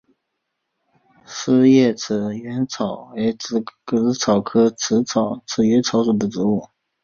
[1.27, 3.53] 匙叶齿缘草为紫
[4.19, 4.95] 草科齿
[5.63, 6.67] 缘草属的植物。